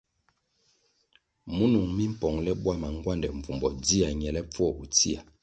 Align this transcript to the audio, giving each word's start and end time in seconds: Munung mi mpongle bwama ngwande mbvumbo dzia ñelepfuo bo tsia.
Munung 1.55 1.89
mi 1.95 2.05
mpongle 2.13 2.51
bwama 2.61 2.87
ngwande 2.95 3.27
mbvumbo 3.37 3.67
dzia 3.83 4.07
ñelepfuo 4.21 4.67
bo 4.75 4.83
tsia. 4.95 5.19